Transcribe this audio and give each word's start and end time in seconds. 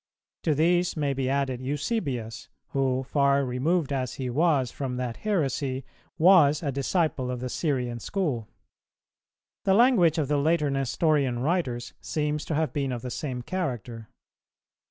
To 0.41 0.55
these 0.55 0.97
may 0.97 1.13
be 1.13 1.29
added 1.29 1.61
Eusebius,[291:1] 1.61 2.47
who, 2.69 3.03
far 3.03 3.45
removed, 3.45 3.93
as 3.93 4.15
he 4.15 4.31
was, 4.31 4.71
from 4.71 4.97
that 4.97 5.17
heresy, 5.17 5.85
was 6.17 6.63
a 6.63 6.71
disciple 6.71 7.29
of 7.29 7.39
the 7.39 7.49
Syrian 7.49 7.99
school. 7.99 8.47
The 9.63 9.75
language 9.75 10.17
of 10.17 10.27
the 10.27 10.37
later 10.39 10.71
Nestorian 10.71 11.37
writers 11.37 11.93
seems 12.01 12.45
to 12.45 12.55
have 12.55 12.73
been 12.73 12.91
of 12.91 13.03
the 13.03 13.11
same 13.11 13.43
character. 13.43 14.07